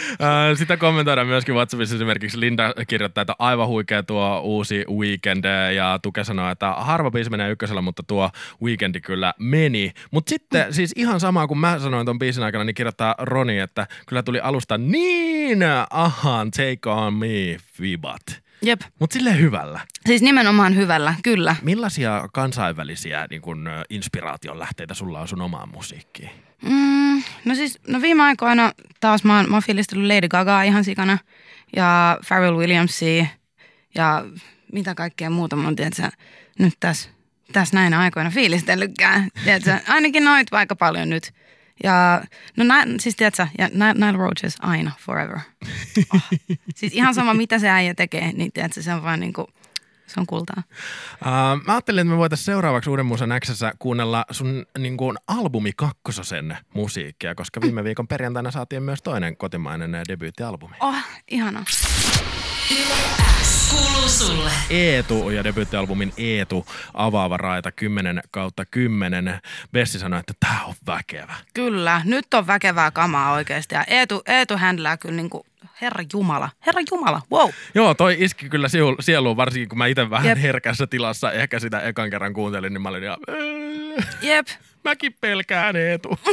Sitä 0.55 0.77
kommentoidaan 0.77 1.27
myöskin 1.27 1.55
WhatsAppissa 1.55 1.95
esimerkiksi 1.95 2.39
Linda 2.39 2.73
kirjoittaa, 2.87 3.21
että 3.21 3.35
aivan 3.39 3.67
huikea 3.67 4.03
tuo 4.03 4.39
uusi 4.39 4.85
Weekend 4.97 5.45
ja 5.75 5.99
Tuke 6.01 6.23
sanoo, 6.23 6.51
että 6.51 6.71
harva 6.73 7.11
biisi 7.11 7.29
menee 7.29 7.51
ykkösellä, 7.51 7.81
mutta 7.81 8.03
tuo 8.03 8.29
Weekendi 8.63 9.01
kyllä 9.01 9.33
meni. 9.39 9.91
Mutta 10.11 10.29
sitten 10.29 10.65
Mm. 10.67 10.73
siis 10.73 10.93
ihan 10.95 11.19
sama 11.19 11.47
kuin 11.47 11.57
mä 11.57 11.79
sanoin 11.79 12.05
tuon 12.05 12.19
biisin 12.19 12.43
aikana, 12.43 12.63
niin 12.63 12.75
kirjoittaa 12.75 13.15
Roni, 13.19 13.59
että 13.59 13.87
kyllä 14.07 14.23
tuli 14.23 14.39
alusta 14.39 14.77
niin 14.77 15.59
ahan 15.89 16.51
take 16.51 16.89
on 16.89 17.13
me 17.13 17.57
vibat. 17.81 18.42
Jep, 18.63 18.81
Mutta 18.99 19.13
silleen 19.13 19.39
hyvällä. 19.39 19.79
siis 20.05 20.21
nimenomaan 20.21 20.75
hyvällä, 20.75 21.15
kyllä. 21.23 21.55
Millaisia 21.61 22.29
kansainvälisiä 22.33 23.27
niin 23.29 23.41
kun, 23.41 23.69
inspiraation 23.89 24.59
lähteitä 24.59 24.93
sulla 24.93 25.19
on 25.19 25.27
sun 25.27 25.41
omaan 25.41 25.69
musiikkiin? 25.69 26.29
Mm, 26.61 27.23
no 27.45 27.55
siis, 27.55 27.79
no 27.87 28.01
viime 28.01 28.23
aikoina 28.23 28.71
taas 28.99 29.23
mä 29.23 29.37
oon, 29.37 29.49
mä 29.49 29.55
oon 29.55 29.63
fiilistellyt 29.63 30.07
Lady 30.07 30.27
Gagaa 30.27 30.63
ihan 30.63 30.83
sikana 30.83 31.17
ja 31.75 32.17
Pharrell 32.27 32.57
Williamsia 32.57 33.25
ja 33.95 34.25
mitä 34.73 34.95
kaikkea 34.95 35.29
muuta 35.29 35.55
mä 35.55 35.63
oon, 35.63 35.75
tiedätkö, 35.75 36.09
nyt 36.59 36.73
tässä, 36.79 37.09
tässä 37.53 37.75
näinä 37.77 37.99
aikoina 37.99 38.29
fiilistellytkään. 38.29 39.27
Tiedätkö, 39.43 39.79
ainakin 39.87 40.23
noit 40.23 40.47
aika 40.51 40.75
paljon 40.75 41.09
nyt. 41.09 41.33
Ja 41.83 42.23
no 42.57 42.63
nä, 42.63 42.85
siis 42.99 43.15
tiedätkö, 43.15 43.47
ja 43.57 43.67
Ni- 43.67 44.05
Nile 44.05 44.17
Rodgers 44.17 44.55
aina, 44.59 44.91
forever. 44.99 45.39
Oh. 46.15 46.21
Siis 46.75 46.93
ihan 46.93 47.13
sama 47.15 47.33
mitä 47.33 47.59
se 47.59 47.69
äijä 47.69 47.93
tekee, 47.93 48.31
niin 48.33 48.51
tiedätkö, 48.51 48.81
se 48.81 48.93
on 48.93 49.03
vaan 49.03 49.19
niinku, 49.19 49.49
se 50.07 50.19
on 50.19 50.25
kultaa. 50.27 50.63
Uh, 51.25 51.65
mä 51.65 51.73
ajattelin, 51.73 51.99
että 51.99 52.11
me 52.11 52.17
voitaisiin 52.17 52.45
seuraavaksi 52.45 52.89
Uuden 52.89 53.05
Musan 53.05 53.29
Xssä 53.45 53.73
kuunnella 53.79 54.25
sun 54.31 54.65
niin 54.77 54.97
kuin, 54.97 55.17
albumi 55.27 55.71
kakkososen 55.75 56.57
musiikkia, 56.73 57.35
koska 57.35 57.61
viime 57.61 57.83
viikon 57.83 58.07
perjantaina 58.07 58.51
saatiin 58.51 58.83
myös 58.83 59.01
toinen 59.01 59.37
kotimainen 59.37 59.91
debyyttialbumi. 60.07 60.75
Oh, 60.79 60.95
ihana. 61.27 61.63
X 61.63 63.52
kuuluu 63.73 64.09
sulle. 64.09 64.51
Eetu 64.69 65.29
ja 65.29 65.43
debyyttialbumin 65.43 66.13
Eetu 66.17 66.65
avaava 66.93 67.37
raita 67.37 67.71
10 67.71 68.21
kautta 68.31 68.65
10. 68.65 69.39
Bessi 69.71 69.99
sanoi, 69.99 70.19
että 70.19 70.33
tää 70.39 70.59
on 70.67 70.73
väkevä. 70.87 71.35
Kyllä, 71.53 72.01
nyt 72.05 72.33
on 72.33 72.47
väkevää 72.47 72.91
kamaa 72.91 73.31
oikeasti. 73.33 73.75
Ja 73.75 73.83
Eetu, 73.87 74.21
Eetu 74.27 74.57
händlää 74.57 74.97
kyllä 74.97 75.15
niinku, 75.15 75.45
herra 75.81 76.03
Jumala, 76.13 76.49
herra 76.65 76.81
Jumala, 76.91 77.21
wow. 77.31 77.49
Joo, 77.75 77.93
toi 77.93 78.15
iski 78.19 78.49
kyllä 78.49 78.67
sieluun, 78.99 79.37
varsinkin 79.37 79.69
kun 79.69 79.77
mä 79.77 79.87
itse 79.87 80.09
vähän 80.09 80.27
Jep. 80.27 80.41
herkässä 80.41 80.87
tilassa 80.87 81.31
ehkä 81.31 81.59
sitä 81.59 81.79
ekan 81.79 82.09
kerran 82.09 82.33
kuuntelin, 82.33 82.73
niin 82.73 82.81
mä 82.81 82.89
olin 82.89 83.03
ihan, 83.03 83.17
"Äh, 83.29 84.07
Jep, 84.21 84.47
mäkin 84.83 85.15
pelkään 85.21 85.75
Eetu. 85.75 86.09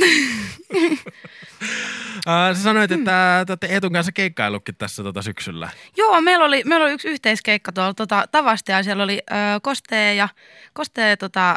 Äh, 2.29 2.57
Sä 2.57 2.63
sanoit, 2.63 2.93
että 2.93 3.43
te 3.47 3.53
olette 3.53 3.67
Eetun 3.67 3.93
kanssa 3.93 4.13
keikkaillutkin 4.13 4.77
tässä 4.77 5.03
tota 5.03 5.23
syksyllä. 5.23 5.69
joo, 5.97 6.21
meillä 6.21 6.45
oli, 6.45 6.63
meillä 6.65 6.85
oli 6.85 6.93
yksi 6.93 7.09
yhteiskeikka 7.09 7.73
tuolla 7.73 7.95
tota, 7.95 8.25
Tavasta 8.33 8.73
ja 8.73 8.83
siellä 8.83 9.03
oli 9.03 9.23
ö, 9.31 9.35
Kostee 9.63 10.15
ja 10.15 10.29
Kostee 10.73 11.17
tota, 11.17 11.55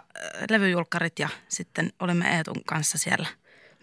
levyjulkkarit 0.49 1.19
ja 1.19 1.29
sitten 1.47 1.93
olimme 1.99 2.37
Eetun 2.37 2.61
kanssa 2.65 2.97
siellä 2.97 3.27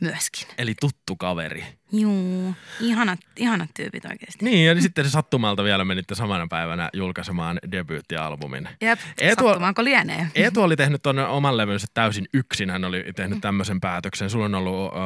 myöskin. 0.01 0.49
Eli 0.59 0.75
tuttu 0.81 1.17
kaveri. 1.17 1.65
Juu, 1.93 2.55
ihanat, 2.81 3.19
ihanat 3.37 3.71
tyypit 3.77 4.05
oikeasti. 4.05 4.45
Niin, 4.45 4.67
ja 4.67 4.83
sitten 4.83 5.05
se 5.05 5.11
sattumalta 5.11 5.65
vielä 5.65 5.85
menitte 5.85 6.15
samana 6.15 6.47
päivänä 6.51 6.91
julkaisemaan 6.93 7.59
debyyttialbumin. 7.73 8.69
Jep, 8.81 8.99
Eetu- 9.21 9.45
sattumaanko 9.45 9.85
lienee. 9.85 10.27
Eetu 10.35 10.63
oli 10.63 10.77
tehnyt 10.77 11.03
ton 11.03 11.19
oman 11.19 11.57
levynsä 11.57 11.87
täysin 11.95 12.29
yksin. 12.35 12.71
Hän 12.71 12.85
oli 12.85 13.05
tehnyt 13.17 13.41
tämmöisen 13.41 13.81
päätöksen. 13.81 14.31
Sulla 14.31 14.45
on 14.45 14.55
ollut 14.55 14.87
uh, 14.87 14.97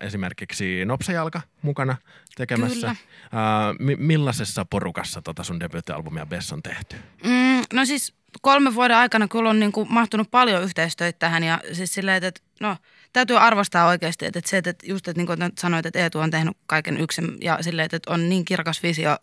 esimerkiksi 0.00 0.84
Nopsajalka 0.84 1.40
mukana 1.62 1.96
tekemässä. 2.36 2.74
Kyllä. 2.74 2.90
Uh, 2.90 3.76
mi- 3.78 3.96
millaisessa 3.96 4.64
porukassa 4.64 5.22
tota 5.22 5.42
sun 5.42 5.60
debyyttialbumia 5.60 6.26
Bess 6.26 6.52
on 6.52 6.62
tehty? 6.62 6.96
Mm, 7.24 7.62
no 7.72 7.84
siis 7.84 8.14
kolmen 8.42 8.74
vuoden 8.74 8.96
aikana 8.96 9.28
kyllä 9.28 9.50
on 9.50 9.60
niin 9.60 9.72
kuin 9.72 9.92
mahtunut 9.92 10.30
paljon 10.30 10.62
yhteistyötä 10.62 11.18
tähän 11.18 11.42
ja 11.42 11.60
siis 11.72 11.94
silleen, 11.94 12.24
että 12.24 12.40
no 12.60 12.76
täytyy 13.12 13.38
arvostaa 13.38 13.86
oikeasti, 13.86 14.26
että 14.26 14.40
se, 14.46 14.56
että 14.56 14.74
just, 14.82 15.08
että 15.08 15.18
niin 15.18 15.26
kuin 15.26 15.38
sanoit, 15.58 15.86
että 15.86 15.98
Eetu 15.98 16.18
on 16.18 16.30
tehnyt 16.30 16.56
kaiken 16.66 17.00
yksin 17.00 17.38
ja 17.40 17.58
silleen, 17.60 17.88
että 17.92 18.12
on 18.12 18.28
niin 18.28 18.44
kirkas 18.44 18.82
visio 18.82 19.16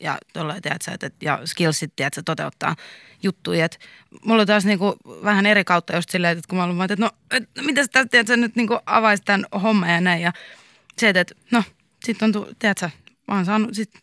ja 0.00 0.18
tuolla, 0.32 0.60
tiedätkö, 0.60 0.90
että, 0.94 1.10
ja 1.20 1.40
skillsit, 1.44 1.92
tiedätkö, 1.96 2.22
toteuttaa 2.24 2.76
juttuja. 3.22 3.64
Että 3.64 3.78
mulla 4.24 4.40
on 4.40 4.46
taas 4.46 4.64
niinku 4.64 4.96
vähän 5.24 5.46
eri 5.46 5.64
kautta 5.64 5.96
just 5.96 6.10
silleen, 6.10 6.38
että 6.38 6.48
kun 6.48 6.58
mä 6.58 6.76
vaan, 6.76 6.90
että 6.90 7.04
no, 7.04 7.10
et, 7.30 7.48
mitäs 7.62 7.88
tästä, 7.92 8.08
tiedätkö, 8.10 8.36
nyt 8.36 8.56
niinku 8.56 8.78
avaisi 8.86 9.22
tämän 9.22 9.46
homman 9.62 9.90
ja 9.90 10.00
näin. 10.00 10.22
Ja 10.22 10.32
se, 10.98 11.08
että 11.08 11.34
no, 11.50 11.64
sit 12.04 12.22
on, 12.22 12.32
tiedätkö, 12.58 12.90
mä 13.28 13.34
oon 13.34 13.44
saanut 13.44 13.74
sit 13.74 13.90
no, 13.94 14.00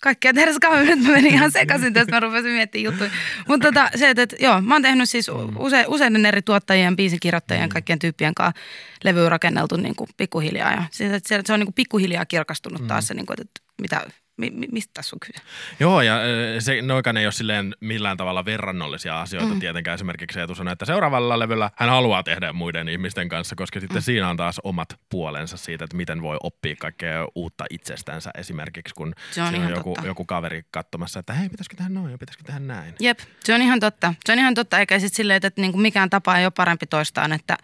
kaikkea 0.00 0.34
tehdä 0.34 0.52
kauan. 0.60 0.86
Nyt 0.86 1.00
mä 1.02 1.12
menin 1.12 1.34
ihan 1.34 1.52
sekaisin 1.52 1.92
tästä, 1.92 2.12
mä 2.12 2.20
rupesin 2.20 2.52
miettimään 2.52 2.84
juttuja. 2.84 3.10
Mutta 3.48 3.68
tota, 3.68 3.90
se, 3.96 4.10
että, 4.10 4.22
että 4.22 4.36
joo, 4.38 4.60
mä 4.60 4.74
oon 4.74 4.82
tehnyt 4.82 5.08
siis 5.08 5.30
use, 5.58 5.84
useiden 5.88 6.26
eri 6.26 6.42
tuottajien, 6.42 6.96
biisikirjoittajien, 6.96 7.68
kaikkien 7.68 7.98
tyyppien 7.98 8.34
kanssa 8.34 8.60
levyä 9.04 9.28
rakenneltu 9.28 9.76
niin 9.76 9.96
kuin 9.96 10.10
pikkuhiljaa. 10.16 10.72
Ja 10.72 10.84
siis, 10.90 11.12
että 11.12 11.28
se, 11.28 11.42
se 11.44 11.52
on 11.52 11.58
niin 11.58 11.66
kuin 11.66 11.74
pikkuhiljaa 11.74 12.26
kirkastunut 12.26 12.86
taas 12.86 13.06
se, 13.06 13.14
niin 13.14 13.26
kuin, 13.26 13.40
että 13.40 13.60
mitä, 13.80 14.06
mi, 14.40 14.50
mi, 14.50 14.66
mistä 14.72 14.90
tässä 14.94 15.16
on 15.16 15.20
kyse. 15.20 15.44
Joo, 15.80 16.02
ja 16.02 16.14
se 16.58 16.82
noikaan 16.82 17.16
ei 17.16 17.26
ole 17.26 17.32
silleen 17.32 17.74
millään 17.80 18.16
tavalla 18.16 18.44
verrannollisia 18.44 19.20
asioita 19.20 19.54
mm. 19.54 19.60
tietenkään. 19.60 19.94
Esimerkiksi 19.94 20.40
Eetu 20.40 20.54
sanoi, 20.54 20.72
että 20.72 20.84
seuraavalla 20.84 21.38
levyllä 21.38 21.70
hän 21.76 21.90
haluaa 21.90 22.22
tehdä 22.22 22.52
muiden 22.52 22.88
ihmisten 22.88 23.28
kanssa, 23.28 23.56
koska 23.56 23.80
sitten 23.80 23.96
mm. 23.96 24.02
siinä 24.02 24.28
on 24.28 24.36
taas 24.36 24.60
omat 24.64 25.00
puolensa 25.08 25.56
siitä, 25.56 25.84
että 25.84 25.96
miten 25.96 26.22
voi 26.22 26.36
oppia 26.42 26.76
kaikkea 26.78 27.26
uutta 27.34 27.64
itsestänsä 27.70 28.30
esimerkiksi, 28.38 28.94
kun 28.94 29.14
Se 29.30 29.42
on 29.42 29.54
ihan 29.54 29.70
joku, 29.70 29.94
totta. 29.94 30.06
joku 30.08 30.24
kaveri 30.24 30.62
katsomassa, 30.70 31.20
että 31.20 31.32
hei, 31.32 31.48
pitäisikö 31.48 31.76
tehdä 31.76 31.90
noin 31.90 32.12
ja 32.12 32.18
pitäisikö 32.18 32.44
tehdä 32.44 32.60
näin. 32.60 32.94
Jep, 33.00 33.18
se 33.44 33.54
on 33.54 33.62
ihan 33.62 33.80
totta. 33.80 34.14
Se 34.26 34.32
on 34.32 34.38
ihan 34.38 34.54
totta, 34.54 34.78
eikä 34.78 34.98
sitten 34.98 35.16
silleen, 35.16 35.36
että 35.36 35.60
niin 35.60 35.72
kuin 35.72 35.82
mikään 35.82 36.10
tapa 36.10 36.36
ei 36.38 36.44
ole 36.44 36.52
parempi 36.56 36.86
toistaan, 36.86 37.32
että, 37.32 37.58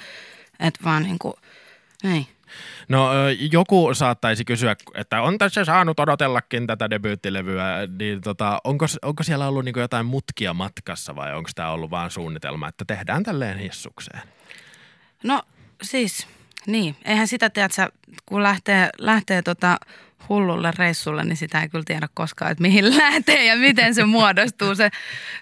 että 0.60 0.80
vaan 0.84 1.02
niin 1.02 1.18
kuin, 1.18 1.34
ei. 2.04 2.26
No 2.88 3.10
joku 3.52 3.94
saattaisi 3.94 4.44
kysyä, 4.44 4.76
että 4.94 5.22
on 5.22 5.38
tässä 5.38 5.64
saanut 5.64 6.00
odotellakin 6.00 6.66
tätä 6.66 6.90
debyyttilevyä, 6.90 7.88
niin 7.98 8.20
tota, 8.20 8.60
onko, 8.64 8.86
onko 9.02 9.22
siellä 9.22 9.48
ollut 9.48 9.64
niin 9.64 9.74
jotain 9.78 10.06
mutkia 10.06 10.54
matkassa 10.54 11.16
vai 11.16 11.34
onko 11.34 11.50
tämä 11.54 11.70
ollut 11.70 11.90
vaan 11.90 12.10
suunnitelma, 12.10 12.68
että 12.68 12.84
tehdään 12.84 13.22
tälleen 13.22 13.58
hissukseen? 13.58 14.22
No 15.24 15.42
siis, 15.82 16.26
niin. 16.66 16.96
Eihän 17.04 17.28
sitä 17.28 17.50
tiedä, 17.50 17.88
kun 18.26 18.42
lähtee, 18.42 18.90
lähtee 18.98 19.42
tota 19.42 19.78
hullulle 20.28 20.72
reissulle, 20.78 21.24
niin 21.24 21.36
sitä 21.36 21.62
ei 21.62 21.68
kyllä 21.68 21.84
tiedä 21.86 22.08
koskaan, 22.14 22.50
että 22.52 22.62
mihin 22.62 22.90
lähtee 22.98 23.44
ja 23.44 23.56
miten 23.56 23.94
se 23.94 24.04
muodostuu 24.04 24.74
se, 24.74 24.90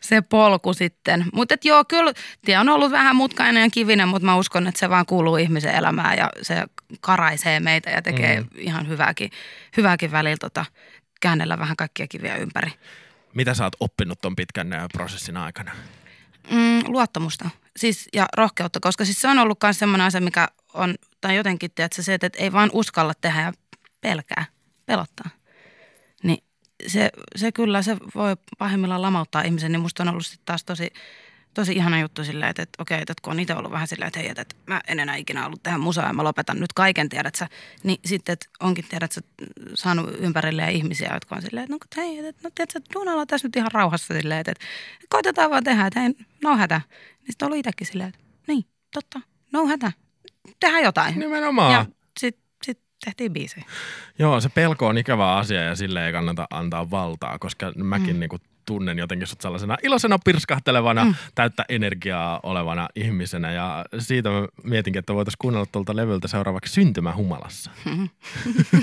se 0.00 0.22
polku 0.22 0.72
sitten. 0.74 1.26
Mutta 1.32 1.54
joo, 1.64 1.84
kyllä 1.84 2.12
tie 2.44 2.58
on 2.58 2.68
ollut 2.68 2.90
vähän 2.90 3.16
mutkainen 3.16 3.62
ja 3.62 3.70
kivinen, 3.70 4.08
mutta 4.08 4.26
mä 4.26 4.36
uskon, 4.36 4.66
että 4.66 4.78
se 4.78 4.90
vaan 4.90 5.06
kuuluu 5.06 5.36
ihmisen 5.36 5.74
elämään 5.74 6.18
ja 6.18 6.30
se 6.42 6.64
karaisee 7.00 7.60
meitä 7.60 7.90
ja 7.90 8.02
tekee 8.02 8.40
mm. 8.40 8.48
ihan 8.56 8.88
hyvääkin, 8.88 9.30
hyvääkin 9.76 10.12
välillä 10.12 10.36
tota, 10.40 10.64
käännellä 11.20 11.58
vähän 11.58 11.76
kaikkia 11.76 12.06
kiviä 12.08 12.36
ympäri. 12.36 12.72
Mitä 13.34 13.54
sä 13.54 13.64
oot 13.64 13.76
oppinut 13.80 14.20
ton 14.20 14.36
pitkän 14.36 14.68
prosessin 14.92 15.36
aikana? 15.36 15.72
Mm, 16.50 16.82
luottamusta 16.86 17.50
siis, 17.76 18.08
ja 18.12 18.26
rohkeutta, 18.36 18.80
koska 18.80 19.04
siis 19.04 19.20
se 19.20 19.28
on 19.28 19.38
ollut 19.38 19.58
myös 19.62 19.78
semmoinen 19.78 20.06
asia, 20.06 20.20
mikä 20.20 20.48
on, 20.74 20.94
tai 21.20 21.36
jotenkin 21.36 21.70
tiedätkö, 21.74 22.02
se, 22.02 22.14
että 22.14 22.30
ei 22.36 22.52
vaan 22.52 22.70
uskalla 22.72 23.12
tehdä 23.20 23.40
ja 23.40 23.52
pelkää, 24.00 24.44
pelottaa. 24.86 25.30
Niin 26.22 26.44
se, 26.86 27.10
se 27.36 27.52
kyllä, 27.52 27.82
se 27.82 27.96
voi 28.14 28.36
pahimmillaan 28.58 29.02
lamauttaa 29.02 29.42
ihmisen, 29.42 29.72
niin 29.72 29.80
musta 29.80 30.02
on 30.02 30.08
ollut 30.08 30.26
sitten 30.26 30.46
taas 30.46 30.64
tosi 30.64 30.92
tosi 31.54 31.72
ihana 31.72 32.00
juttu 32.00 32.24
silleen, 32.24 32.50
että, 32.50 32.62
että 32.62 32.82
okei, 32.82 33.00
että 33.00 33.14
kun 33.22 33.32
on 33.32 33.40
itse 33.40 33.54
ollut 33.54 33.72
vähän 33.72 33.88
silleen, 33.88 34.06
että 34.06 34.20
hei, 34.20 34.28
että, 34.28 34.42
että 34.42 34.54
mä 34.66 34.80
en 34.88 35.00
enää 35.00 35.16
ikinä 35.16 35.46
ollut 35.46 35.62
tehdä 35.62 35.78
musaa 35.78 36.06
ja 36.06 36.12
mä 36.12 36.24
lopetan 36.24 36.60
nyt 36.60 36.72
kaiken, 36.72 37.08
tiedät 37.08 37.34
sä. 37.34 37.48
Niin 37.82 38.00
sitten, 38.04 38.32
että 38.32 38.46
onkin, 38.60 38.84
tiedät 38.88 39.12
sä, 39.12 39.20
saanut 39.74 40.10
ympärille 40.18 40.72
ihmisiä, 40.72 41.10
jotka 41.14 41.34
on 41.36 41.42
silleen, 41.42 41.64
että 41.64 41.74
no 41.96 42.02
hei, 42.02 42.18
että 42.18 42.40
no 42.44 42.50
tiedät 42.54 42.70
sä, 42.70 42.80
duunalla 42.94 43.26
tässä 43.26 43.48
nyt 43.48 43.56
ihan 43.56 43.72
rauhassa 43.72 44.14
silleen, 44.14 44.40
että, 44.40 44.52
että 44.52 44.64
koitetaan 45.08 45.50
vaan 45.50 45.64
tehdä, 45.64 45.86
että 45.86 46.00
hei, 46.00 46.14
no 46.42 46.56
hätä. 46.56 46.80
Niin 46.88 47.26
sitten 47.30 47.48
oli 47.48 47.58
itsekin 47.58 47.86
silleen, 47.86 48.08
että 48.08 48.20
niin, 48.48 48.64
totta, 48.92 49.20
no 49.52 49.66
hätä, 49.66 49.92
tehdään 50.60 50.84
jotain. 50.84 51.18
Nimenomaan. 51.18 51.72
Ja 51.72 51.82
sitten 51.82 51.94
sit 52.20 52.43
tehtiin 53.04 53.32
biisejä. 53.32 53.64
Joo, 54.18 54.40
se 54.40 54.48
pelko 54.48 54.86
on 54.86 54.98
ikävä 54.98 55.36
asia 55.36 55.62
ja 55.62 55.76
sille 55.76 56.06
ei 56.06 56.12
kannata 56.12 56.46
antaa 56.50 56.90
valtaa, 56.90 57.38
koska 57.38 57.72
mäkin 57.76 58.16
mm. 58.16 58.20
niin 58.20 58.30
kuin 58.30 58.42
tunnen 58.64 58.98
jotenkin 58.98 59.26
sut 59.26 59.40
sellaisena 59.40 59.76
iloisena, 59.82 60.18
pirskahtelevana, 60.24 61.04
mm. 61.04 61.14
täyttä 61.34 61.64
energiaa 61.68 62.40
olevana 62.42 62.88
ihmisenä. 62.94 63.52
Ja 63.52 63.84
siitä 63.98 64.30
mä 64.30 64.46
mietinkin, 64.64 64.98
että 64.98 65.14
voitaisiin 65.14 65.38
kuunnella 65.38 65.66
tuolta 65.72 65.96
levyltä 65.96 66.28
seuraavaksi 66.28 66.72
Syntymä 66.72 67.14
humalassa. 67.16 67.70
Mm. 67.84 68.08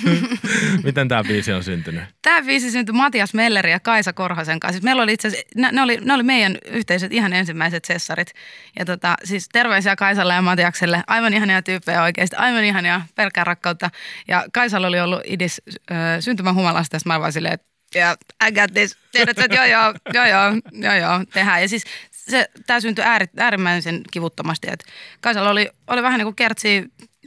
Miten 0.83 1.07
tämä 1.07 1.23
biisi 1.23 1.53
on 1.53 1.63
syntynyt? 1.63 2.03
Tämä 2.21 2.41
biisi 2.41 2.71
syntyi 2.71 2.93
Matias 2.93 3.33
Melleri 3.33 3.71
ja 3.71 3.79
Kaisa 3.79 4.13
Korhosen 4.13 4.59
kanssa. 4.59 4.73
Siis 4.73 4.83
meillä 4.83 5.03
oli 5.03 5.13
itse 5.13 5.27
asiassa, 5.27 5.47
ne, 5.55 5.69
ne, 5.71 5.81
oli, 5.81 5.97
ne 6.01 6.13
oli 6.13 6.23
meidän 6.23 6.57
yhteiset 6.71 7.13
ihan 7.13 7.33
ensimmäiset 7.33 7.85
sessarit. 7.85 8.33
Ja 8.79 8.85
tota, 8.85 9.15
siis 9.23 9.49
terveisiä 9.49 9.95
Kaisalle 9.95 10.33
ja 10.33 10.41
Matiakselle. 10.41 11.03
Aivan 11.07 11.33
ihania 11.33 11.61
tyyppejä 11.61 12.03
oikeasti. 12.03 12.35
Aivan 12.35 12.63
ihania, 12.63 13.01
pelkkää 13.15 13.43
rakkautta. 13.43 13.89
Ja 14.27 14.45
Kaisalla 14.53 14.87
oli 14.87 14.99
ollut 14.99 15.21
idis 15.25 15.61
äh, 15.91 15.97
Syntymä 16.19 16.53
humalasta. 16.53 16.97
Ja 17.05 17.19
mä 17.19 17.31
silleen, 17.31 17.53
että 17.53 17.70
ja 17.95 18.17
I 18.47 18.51
got 18.51 18.73
this. 18.73 18.97
Tiedätkö, 19.11 19.43
että 19.43 19.55
joo, 19.55 19.65
joo, 19.65 19.93
joo, 20.13 20.25
joo, 20.25 20.61
joo, 20.71 20.93
joo, 20.93 21.25
tehdään. 21.33 21.61
Ja 21.61 21.69
siis 21.69 21.83
se, 22.11 22.49
tämä 22.67 22.79
syntyi 22.79 23.05
ääri, 23.05 23.25
äärimmäisen 23.37 24.01
kivuttomasti. 24.11 24.67
Että 24.71 24.85
Kaisalla 25.21 25.49
oli, 25.49 25.69
oli 25.87 26.03
vähän 26.03 26.17
niin 26.17 26.25
kuin 26.25 26.35
kertsiä, 26.35 26.83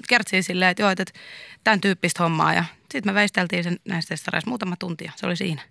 kertsiä 0.09 0.43
silleen, 0.43 0.71
että 0.71 0.83
joo, 0.83 0.91
että, 0.91 1.05
tämän 1.65 1.81
tyyppistä 1.81 2.23
hommaa. 2.23 2.55
Ja 2.55 2.65
sitten 2.81 3.13
me 3.13 3.15
väisteltiin 3.15 3.65
sen 3.65 3.81
näistä 3.85 4.15
muutama 4.47 4.77
tuntia. 4.77 5.13
Se 5.17 5.27
oli 5.27 5.37
siinä. 5.37 5.63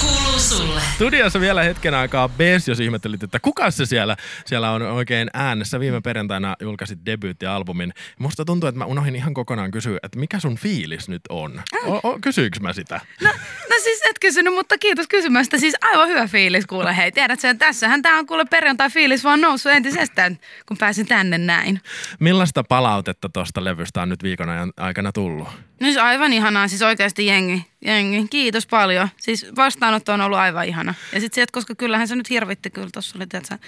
Kuuluu 0.00 0.38
sulle. 0.38 0.80
Studiossa 0.94 1.40
vielä 1.40 1.62
hetken 1.62 1.94
aikaa 1.94 2.28
Bes, 2.28 2.68
jos 2.68 2.80
ihmettelit, 2.80 3.22
että 3.22 3.40
kuka 3.40 3.70
se 3.70 3.86
siellä, 3.86 4.16
siellä 4.46 4.70
on 4.70 4.82
oikein 4.82 5.30
äänessä. 5.34 5.80
Viime 5.80 6.00
perjantaina 6.00 6.56
julkaisit 6.60 6.98
debyyttialbumin. 7.06 7.92
Musta 8.18 8.44
tuntuu, 8.44 8.68
että 8.68 8.78
mä 8.78 8.84
unohdin 8.84 9.16
ihan 9.16 9.34
kokonaan 9.34 9.70
kysyä, 9.70 9.98
että 10.02 10.18
mikä 10.18 10.40
sun 10.40 10.56
fiilis 10.56 11.08
nyt 11.08 11.22
on? 11.28 11.62
O, 11.86 12.00
o, 12.02 12.18
kysyykö 12.20 12.60
mä 12.60 12.72
sitä? 12.72 13.00
No, 13.20 13.30
no 13.70 13.76
siis 13.82 14.00
et 14.10 14.18
kysynyt, 14.20 14.54
mutta 14.54 14.78
kiitos 14.78 15.06
kysymästä. 15.08 15.58
Siis 15.58 15.74
aivan 15.82 16.08
hyvä 16.08 16.26
fiilis 16.26 16.66
kuule. 16.66 16.96
Hei, 16.96 17.12
tiedät 17.12 17.40
sen, 17.40 17.58
tässähän 17.58 18.02
tää 18.02 18.18
on 18.18 18.26
kuule 18.26 18.44
perjantai-fiilis 18.44 19.24
vaan 19.24 19.40
noussut 19.40 19.72
entisestään, 19.72 20.38
kun 20.66 20.76
pääsin 20.76 21.06
tänne 21.06 21.38
näin. 21.38 21.80
Millaista 22.20 22.64
palautetta 22.64 23.28
tuosta 23.28 23.64
levystä 23.64 24.02
on 24.02 24.08
nyt 24.08 24.22
viikon 24.22 24.48
ajan 24.48 24.72
aikana 24.76 25.12
tullut? 25.12 25.48
Siis 25.82 25.96
aivan 25.96 26.32
ihanaa, 26.32 26.68
siis 26.68 26.82
oikeasti 26.82 27.26
jengi, 27.26 27.66
jengi. 27.84 28.28
Kiitos 28.30 28.66
paljon. 28.66 29.08
Siis 29.16 29.46
vastaanotto 29.56 30.12
on 30.12 30.20
ollut 30.20 30.38
aivan 30.38 30.66
ihana. 30.66 30.94
Ja 31.12 31.20
sitten 31.20 31.34
se, 31.34 31.42
että 31.42 31.52
koska 31.52 31.74
kyllähän 31.74 32.08
se 32.08 32.16
nyt 32.16 32.30
hirvitti 32.30 32.70
kyllä 32.70 32.88
tuossa 32.92 33.18
oli, 33.18 33.22
että 33.22 33.58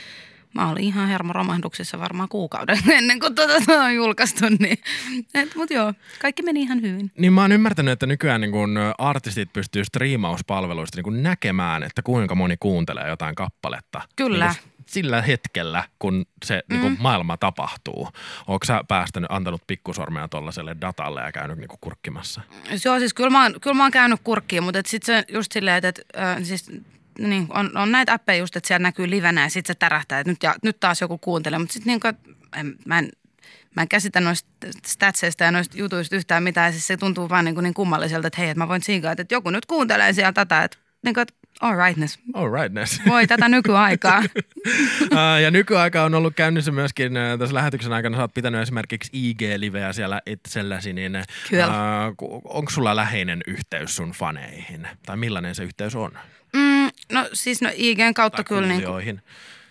mä 0.55 0.71
olin 0.71 0.85
ihan 0.85 1.09
hermoromahduksissa 1.09 1.99
varmaan 1.99 2.29
kuukauden 2.29 2.79
ennen 2.99 3.21
kuin 3.21 3.35
tuota 3.35 3.55
on 3.85 3.95
julkaistu. 3.95 4.45
Niin. 4.59 4.79
Mutta 5.57 5.75
joo, 5.75 5.95
kaikki 6.19 6.43
meni 6.43 6.63
ihan 6.63 6.83
hyvin. 6.83 7.11
Niin 7.19 7.33
mä 7.33 7.41
oon 7.41 7.53
ymmärtänyt, 7.53 7.93
että 7.93 8.07
nykyään 8.07 8.41
niin 8.41 8.53
kun 8.53 8.79
artistit 8.99 9.53
pystyy 9.53 9.85
striimauspalveluista 9.85 10.99
niin 10.99 11.05
kun 11.05 11.23
näkemään, 11.23 11.83
että 11.83 12.03
kuinka 12.03 12.35
moni 12.35 12.57
kuuntelee 12.61 13.09
jotain 13.09 13.35
kappaletta. 13.35 14.01
Kyllä. 14.17 14.47
Niin 14.47 14.72
sillä 14.89 15.23
hetkellä, 15.23 15.85
kun 15.99 16.27
se 16.45 16.63
mm. 16.69 16.75
niin 16.75 16.81
kuin 16.81 16.97
maailma 17.01 17.37
tapahtuu. 17.37 18.09
Onko 18.47 18.65
sä 18.67 18.85
päästänyt, 18.89 19.33
antanut 19.33 19.67
pikkusormea 19.67 20.29
tuollaiselle 20.29 20.77
datalle 20.81 21.21
ja 21.21 21.33
käynyt 21.33 21.59
niin 21.59 21.69
kuin 21.69 21.79
kurkkimassa? 21.81 22.41
Joo, 22.85 22.99
siis 22.99 23.15
kyllä 23.15 23.31
mä 23.31 23.43
oon, 23.43 23.55
kyllä 23.61 23.75
mä 23.75 23.83
oon 23.83 23.93
käynyt 23.93 24.21
kurkkiin, 24.25 24.63
mutta 24.63 24.81
sitten 24.87 25.17
se 25.17 25.33
just 25.33 25.53
silleen, 25.53 25.77
että, 25.77 25.89
että 25.89 26.33
äh, 26.33 26.39
siis 26.43 26.71
niin, 27.19 27.47
on, 27.51 27.77
on 27.77 27.93
näitä 27.93 28.13
appeja 28.13 28.39
just, 28.39 28.57
että 28.57 28.69
siellä 28.69 28.83
näkyy 28.83 29.11
livenä 29.11 29.43
ja 29.43 29.51
sitten 29.51 29.75
se 29.75 29.79
tärähtää, 29.79 30.21
että 30.21 30.31
nyt, 30.31 30.43
ja, 30.43 30.55
nyt 30.63 30.81
taas 30.81 31.01
joku 31.01 31.19
kuuntelee. 31.19 31.59
Mutta 31.59 31.73
sitten 31.73 32.01
niin 32.05 32.17
en, 32.57 32.77
mä 32.87 32.99
en 32.99 33.11
mä 33.77 33.83
en 33.83 33.89
käsitä 33.89 34.21
noista 34.21 34.49
statseista 34.87 35.45
ja 35.45 35.51
noista 35.51 35.79
jutuista 35.79 36.17
yhtään 36.17 36.43
mitään. 36.43 36.67
Ja 36.67 36.73
siis 36.73 36.87
se 36.87 36.97
tuntuu 36.97 37.29
vaan 37.29 37.45
niin, 37.45 37.55
kuin 37.55 37.65
niin 37.65 37.75
kummalliselta, 37.75 38.27
että 38.27 38.41
hei, 38.41 38.51
että 38.51 38.59
mä 38.59 38.69
voin 38.69 38.81
tsiikaa, 38.81 39.13
että 39.13 39.35
joku 39.35 39.51
nyt 39.51 39.67
kuuntelee 39.67 40.13
siellä 40.13 40.33
tätä. 40.33 40.65
Että, 40.65 40.79
niin 41.03 41.15
kuin, 41.15 41.23
että 41.23 41.35
all 41.63 41.77
rightness. 41.77 42.19
All 42.35 42.53
rightness. 42.53 43.01
Voi 43.07 43.27
tätä 43.27 43.49
nykyaikaa. 43.49 44.23
ja 45.43 45.51
nykyaika 45.51 46.03
on 46.03 46.15
ollut 46.15 46.35
käynnissä 46.37 46.73
myöskin 46.73 47.13
tässä 47.39 47.55
lähetyksen 47.55 47.93
aikana. 47.93 48.17
Sä 48.17 48.23
oot 48.23 48.35
pitänyt 48.35 48.61
esimerkiksi 48.61 49.11
IG-liveä 49.13 49.93
siellä 49.93 50.23
itselläsi, 50.27 50.93
niin 50.93 51.25
Kyllä. 51.51 51.67
onko 52.45 52.71
sulla 52.71 52.97
läheinen 52.97 53.41
yhteys 53.47 53.97
sun 53.97 54.11
faneihin? 54.11 54.89
Tai 55.07 55.17
millainen 55.17 55.55
se 55.55 55.63
yhteys 55.63 55.97
on? 55.97 56.11
Mm, 56.53 56.91
no 57.13 57.29
siis 57.33 57.63
no 57.63 57.71
IGn 57.75 58.15
kautta 58.15 58.37
tai 58.37 58.45
kyllä. 58.45 58.69
Niin 58.69 58.85
kuin, 58.85 59.23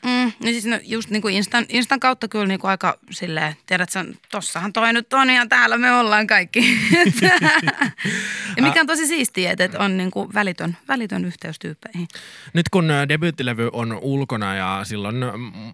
Mm, 0.06 0.32
niin 0.40 0.54
siis 0.54 0.66
no 0.66 0.80
just 0.84 1.10
niin 1.10 1.22
kuin 1.22 1.36
Instan, 1.36 1.66
Instan 1.70 2.00
kautta 2.00 2.28
kyllä 2.28 2.46
niin 2.46 2.60
kuin 2.60 2.72
aika 2.72 2.98
silleen, 3.12 3.56
tiedät 3.66 3.90
sen, 3.90 4.16
tossahan 4.32 4.74
toi 4.74 4.94
nyt 4.94 5.14
on 5.14 5.30
ja 5.30 5.46
täällä 5.46 5.78
me 5.78 5.92
ollaan 5.92 6.28
kaikki. 6.28 6.60
ja 8.58 8.64
mikä 8.64 8.82
on 8.82 8.88
tosi 8.88 9.08
siistiä, 9.08 9.54
että 9.60 9.80
on 9.80 9.98
niin 9.98 10.12
kuin 10.12 10.34
välitön, 10.34 10.78
välitön 10.88 11.26
yhteys 11.26 11.60
tyyppeihin. 11.60 12.08
Nyt 12.54 12.70
kun 12.70 12.90
debyyttilevy 13.10 13.70
on 13.74 14.00
ulkona 14.02 14.56
ja 14.56 14.80
silloin 14.84 15.16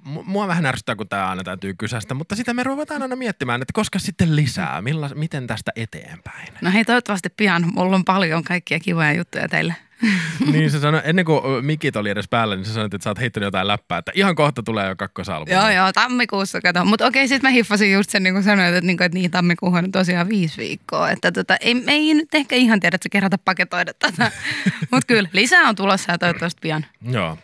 mua 0.03 0.47
vähän 0.47 0.65
ärsyttää, 0.65 0.95
kun 0.95 1.09
tämä 1.09 1.29
aina 1.29 1.43
täytyy 1.43 1.73
kysästä, 1.73 2.13
mutta 2.13 2.35
sitä 2.35 2.53
me 2.53 2.63
ruvetaan 2.63 3.01
aina 3.01 3.15
miettimään, 3.15 3.61
että 3.61 3.73
koska 3.73 3.99
sitten 3.99 4.35
lisää, 4.35 4.81
milla, 4.81 5.09
miten 5.15 5.47
tästä 5.47 5.71
eteenpäin? 5.75 6.47
No 6.61 6.71
hei, 6.71 6.85
toivottavasti 6.85 7.29
pian. 7.29 7.65
Mulla 7.73 7.95
on 7.95 8.05
paljon 8.05 8.43
kaikkia 8.43 8.79
kivoja 8.79 9.13
juttuja 9.13 9.47
teille. 9.47 9.86
niin 10.51 10.71
se 10.71 10.79
sanoi, 10.79 11.01
ennen 11.03 11.25
kuin 11.25 11.65
mikit 11.65 11.95
oli 11.95 12.09
edes 12.09 12.27
päällä, 12.27 12.55
niin 12.55 12.65
sä 12.65 12.73
sanoit, 12.73 12.93
että 12.93 13.03
sä 13.03 13.09
oot 13.09 13.19
heittänyt 13.19 13.47
jotain 13.47 13.67
läppää, 13.67 13.97
että 13.97 14.11
ihan 14.15 14.35
kohta 14.35 14.63
tulee 14.63 14.89
jo 14.89 14.95
kakkosalbumi. 14.95 15.55
Joo, 15.55 15.69
joo, 15.69 15.93
tammikuussa 15.93 16.61
kato. 16.61 16.85
Mutta 16.85 17.05
okei, 17.05 17.27
sitten 17.27 17.49
mä 17.49 17.53
hiffasin 17.53 17.93
just 17.93 18.09
sen, 18.09 18.23
niin 18.23 18.33
kuin 18.33 18.43
sanoit, 18.43 18.75
että, 18.75 18.87
niin, 18.87 18.97
kuin, 18.97 19.05
että 19.05 19.17
niin 19.17 19.31
tammikuuhun 19.31 19.83
on 19.83 19.91
tosiaan 19.91 20.29
viisi 20.29 20.57
viikkoa. 20.57 21.11
Että 21.11 21.31
tota, 21.31 21.57
ei, 21.61 21.83
ei 21.87 22.13
nyt 22.13 22.35
ehkä 22.35 22.55
ihan 22.55 22.79
tiedä, 22.79 22.95
että 22.95 23.05
se 23.05 23.09
kerätä 23.09 23.37
paketoida 23.37 23.93
tätä. 23.93 24.31
Mutta 24.91 25.07
kyllä, 25.07 25.29
lisää 25.33 25.69
on 25.69 25.75
tulossa 25.75 26.11
ja 26.11 26.17
toivottavasti 26.17 26.59
pian. 26.61 26.85
Joo. 27.01 27.37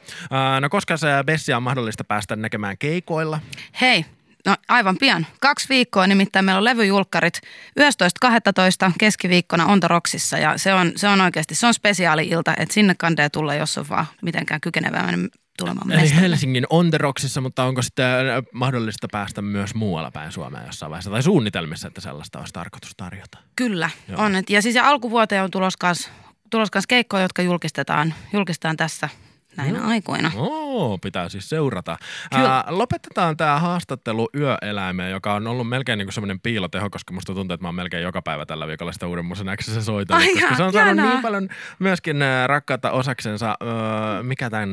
no 0.60 0.70
koska 0.70 0.98
se 0.98 1.08
Bessia 1.26 1.58
on 1.58 1.64
mahdollista 1.64 2.04
päästä 2.04 2.36
näkemään 2.36 2.78
keikoilla? 2.78 3.40
Hei, 3.82 4.06
No 4.48 4.56
aivan 4.68 4.98
pian. 4.98 5.28
Kaksi 5.42 5.70
viikkoa 5.70 6.08
nimittäin 6.08 6.46
meillä 6.46 6.58
on 6.58 6.66
levyjulkkarit 6.66 7.42
11.12. 7.80 8.92
keskiviikkona 9.00 9.66
Ontoroksissa 9.66 10.38
ja 10.38 10.58
se 10.58 10.74
on, 10.74 10.92
se 10.96 11.08
on 11.08 11.22
oikeasti, 11.22 11.56
se 11.56 11.68
on 11.68 11.74
spesiaali-ilta, 11.74 12.54
että 12.58 12.74
sinne 12.74 12.96
kandee 12.98 13.30
tulla, 13.30 13.56
jos 13.56 13.78
on 13.78 13.90
vaan 13.90 14.06
mitenkään 14.22 14.62
kykenevää 14.62 15.14
tulemaan 15.58 15.92
Eli 15.92 16.02
mestalle. 16.02 16.22
Helsingin 16.22 16.66
Onderoksissa, 16.70 17.42
mutta 17.42 17.64
onko 17.64 17.82
sitten 17.82 18.06
mahdollista 18.54 19.08
päästä 19.12 19.42
myös 19.42 19.76
muualla 19.76 20.12
päin 20.12 20.32
Suomea 20.32 20.66
jossain 20.66 20.90
vaiheessa 20.90 21.12
tai 21.12 21.24
suunnitelmissa, 21.24 21.88
että 21.88 22.02
sellaista 22.02 22.40
olisi 22.40 22.54
tarkoitus 22.54 22.96
tarjota? 22.98 23.38
Kyllä, 23.56 23.90
Joo. 24.08 24.22
on. 24.22 24.34
Ja 24.50 24.62
siis 24.62 24.76
ja 24.76 24.88
alkuvuoteen 24.88 25.44
on 25.44 25.52
tulos 25.52 25.78
kanssa, 25.78 26.10
tulos 26.50 26.72
kanssa 26.72 26.88
keikkoja, 26.88 27.24
jotka 27.24 27.42
julkistetaan, 27.42 28.14
julkistetaan 28.34 28.78
tässä 28.78 29.10
näinä 29.58 29.82
aikoina. 29.82 30.32
Oo, 30.36 30.98
pitää 30.98 31.30
siis 31.30 31.50
seurata. 31.50 31.98
Kyllä. 32.36 32.56
Ää, 32.56 32.64
lopetetaan 32.68 33.38
tämä 33.38 33.60
haastattelu 33.60 34.30
yöeläimeen, 34.36 35.12
joka 35.12 35.34
on 35.34 35.48
ollut 35.48 35.70
melkein 35.70 35.98
niinku 35.98 36.12
semmoinen 36.12 36.40
piiloteho, 36.40 36.90
koska 36.90 37.14
musta 37.14 37.34
tuntuu, 37.34 37.54
että 37.54 37.64
mä 37.64 37.68
oon 37.68 37.76
melkein 37.76 38.04
joka 38.04 38.22
päivä 38.22 38.46
tällä 38.46 38.68
viikolla 38.68 38.92
sitä 38.92 39.08
uuden 39.08 39.26
musan 39.26 39.48
Xssä 39.58 39.82
soitellut, 39.84 40.24
Ai 40.24 40.30
koska 40.34 40.48
jaa, 40.48 40.56
se 40.58 40.64
on 40.64 40.74
saanut 40.74 40.94
ihanaa. 40.96 41.14
niin 41.14 41.22
paljon 41.22 41.50
myöskin 41.80 42.18
rakkautta 42.46 42.92
osaksensa. 42.92 43.56
Öö, 43.64 44.24
mikä 44.24 44.50
tämän 44.50 44.70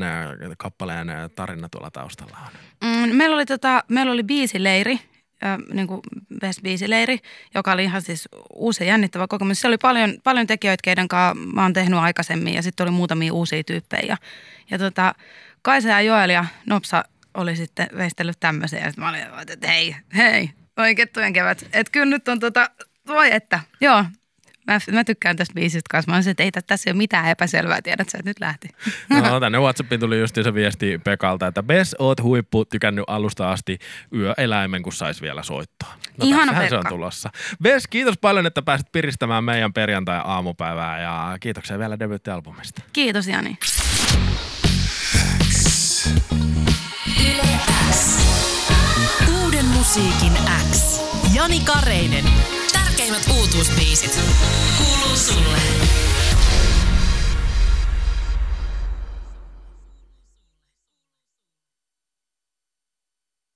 kappaleen 0.59 1.09
tarina 1.37 1.69
tuolla 1.69 1.91
taustalla 1.91 2.39
on? 2.47 2.53
Mm, 3.09 3.17
meillä, 3.17 3.35
oli 3.37 3.47
tota, 3.47 3.85
meillä 3.89 4.13
oli 4.13 4.23
biisileiri, 4.23 5.01
äh, 5.45 5.59
niin 5.73 5.87
kuin 5.87 6.01
Best 6.41 6.63
biisileiri, 6.63 7.19
joka 7.55 7.73
oli 7.73 7.85
ihan 7.85 8.03
siis 8.03 8.29
uusi 8.55 8.87
jännittävä 8.87 9.27
kokemus. 9.27 9.61
Siellä 9.61 9.73
oli 9.73 9.79
paljon, 9.79 10.15
paljon 10.25 10.47
tekijöitä, 10.47 10.81
keiden 10.85 11.09
kanssa 11.09 11.35
mä 11.35 11.63
oon 11.63 11.73
tehnyt 11.73 11.99
aikaisemmin 11.99 12.55
ja 12.55 12.63
sitten 12.63 12.85
oli 12.85 12.91
muutamia 12.91 13.33
uusia 13.33 13.65
tyyppejä. 13.65 14.03
Ja, 14.09 14.17
ja 14.71 14.79
tota, 14.79 15.15
Kaisa 15.63 15.89
ja 15.89 16.01
Joel 16.01 16.31
ja 16.31 16.45
Nopsa 16.67 17.05
oli 17.35 17.57
sitten 17.57 17.89
veistellyt 17.97 18.41
tämmöisen 18.41 18.83
ja 18.83 18.87
sitten 18.87 19.05
mä 19.05 19.11
olin, 19.11 19.51
että 19.51 19.69
hei, 19.69 19.97
hei, 20.17 20.51
oi 20.77 20.95
kettujen 20.95 21.33
kevät. 21.33 21.67
Että 21.73 21.93
kyllä 21.93 22.07
nyt 22.07 22.29
on 22.29 22.41
tota, 22.41 22.71
voi 23.07 23.33
että, 23.33 23.61
joo. 23.81 24.05
Mä, 24.67 24.79
mä 24.93 25.05
tykkään 25.05 25.37
tästä 25.37 25.55
biisistä 25.55 25.89
kanssa. 25.91 26.11
Mä 26.11 26.17
olisin, 26.17 26.31
että 26.31 26.43
ei 26.43 26.51
tä- 26.53 26.63
tässä 26.63 26.91
ei 26.91 26.93
ole 26.93 26.97
mitään 26.99 27.29
epäselvää, 27.29 27.83
tiedät 27.83 28.09
sä, 28.09 28.19
että 28.19 28.31
nyt 28.31 28.41
lähti. 28.41 28.69
No, 29.31 29.41
tänne 29.41 29.59
Whatsappiin 29.59 30.01
tuli 30.01 30.21
just 30.21 30.35
se 30.35 30.55
viesti 30.55 30.99
Pekalta, 31.05 31.47
että 31.47 31.63
Bes, 31.63 31.97
oot 31.99 32.23
huippu, 32.23 32.65
tykännyt 32.65 33.05
alusta 33.07 33.51
asti 33.53 33.79
yöeläimen, 34.15 34.83
kun 34.83 34.93
sais 34.93 35.23
vielä 35.23 35.43
soittaa. 35.43 35.95
No, 36.19 36.27
Ihana 36.27 36.45
tässähän 36.47 36.69
se 36.69 36.75
on 36.77 36.81
Pekka. 36.81 36.89
tulossa. 36.89 37.31
Bes, 37.63 37.87
kiitos 37.87 38.15
paljon, 38.21 38.47
että 38.47 38.63
pääsit 38.63 38.93
piristämään 38.93 39.45
meidän 39.45 39.73
perjantai-aamupäivää 39.73 41.01
ja 41.03 41.37
kiitoksia 41.41 41.79
vielä 41.79 41.99
debyyttialbumista. 41.99 42.83
Kiitos 42.93 43.27
Jani. 43.29 43.59
Uuden 49.45 49.65
musiikin 49.65 50.33
X. 50.73 51.01
Jani 51.35 51.61
Kareinen. 51.61 52.25
Tärkeimmät 53.11 53.39
uutuusbiisit. 53.39 54.19
Kuuluu 54.79 55.17
sulle. 55.17 56.10